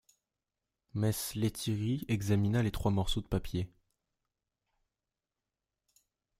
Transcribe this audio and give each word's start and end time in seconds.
Mess 0.95 1.35
Lethierry 1.35 2.05
examina 2.07 2.63
les 2.63 2.71
trois 2.71 2.89
morceaux 2.89 3.21
de 3.21 3.27
papier. 3.27 3.69